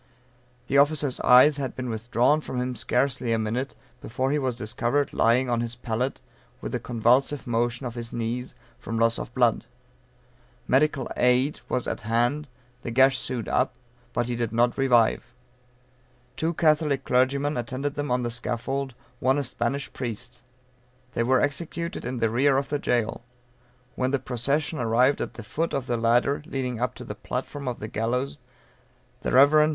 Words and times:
The 0.65 0.79
officer's 0.79 1.19
eyes 1.19 1.57
had 1.57 1.75
been 1.75 1.87
withdrawn 1.87 2.41
from 2.41 2.59
him 2.59 2.75
scarcely 2.75 3.31
a 3.33 3.37
minute, 3.37 3.75
before 4.01 4.31
he 4.31 4.39
was 4.39 4.57
discovered 4.57 5.13
lying 5.13 5.47
on 5.47 5.61
his 5.61 5.75
pallet, 5.75 6.21
with 6.59 6.73
a 6.73 6.79
convulsive 6.79 7.45
motion 7.45 7.85
of 7.85 7.93
his 7.93 8.11
knees, 8.11 8.55
from 8.79 8.97
loss 8.97 9.19
of 9.19 9.31
blood. 9.35 9.65
Medical 10.67 11.07
aid 11.17 11.59
was 11.69 11.85
at 11.87 12.01
hand, 12.01 12.47
the 12.81 12.89
gash 12.89 13.19
sewed 13.19 13.47
up, 13.47 13.73
but 14.11 14.25
he 14.25 14.35
did 14.35 14.51
not 14.51 14.75
revive. 14.75 15.35
Two 16.35 16.55
Catholic 16.55 17.05
clergymen 17.05 17.55
attended 17.55 17.93
them 17.93 18.09
on 18.09 18.23
the 18.23 18.31
scaffold, 18.31 18.95
one 19.19 19.37
a 19.37 19.43
Spanish 19.43 19.93
priest. 19.93 20.41
They 21.13 21.21
were 21.21 21.41
executed 21.41 22.05
in 22.05 22.17
the 22.17 22.31
rear 22.31 22.57
of 22.57 22.69
the 22.69 22.79
jail. 22.79 23.21
When 23.93 24.09
the 24.09 24.17
procession 24.17 24.79
arrived 24.79 25.21
at 25.21 25.35
the 25.35 25.43
foot 25.43 25.73
of 25.75 25.85
the 25.85 25.95
ladder 25.95 26.41
leading 26.47 26.81
up 26.81 26.95
to 26.95 27.03
the 27.03 27.13
platform 27.13 27.67
of 27.67 27.77
the 27.77 27.87
gallows 27.87 28.39
the 29.21 29.31
Rev. 29.31 29.51
Mr. 29.51 29.69